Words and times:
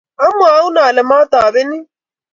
omwoun 0.25 0.75
ale 0.87 1.01
mwotobenin 1.07 1.83